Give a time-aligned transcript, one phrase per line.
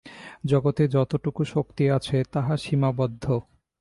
[0.45, 3.25] জগতে যতটুকু শক্তি আছে, তাহা সীমাবদ্ধ।